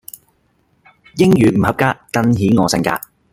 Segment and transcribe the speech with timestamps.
[1.17, 2.89] 英語唔合格更顯我性格